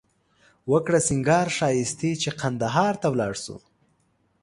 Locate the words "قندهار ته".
2.41-3.07